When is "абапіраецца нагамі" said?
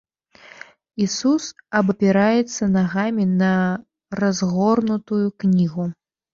1.81-3.29